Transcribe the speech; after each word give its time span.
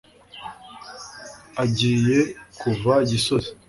agiye 1.63 2.17
kuva 2.59 2.93
gisozi 3.09 3.49